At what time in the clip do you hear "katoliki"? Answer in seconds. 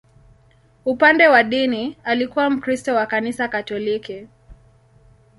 3.47-4.27